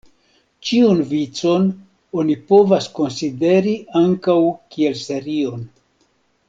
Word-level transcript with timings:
Ĉiun 0.69 1.03
vicon 1.11 1.67
oni 2.21 2.39
povas 2.53 2.89
konsideri 2.97 3.77
ankaŭ 4.03 4.39
kiel 4.77 5.01
serion. 5.07 5.67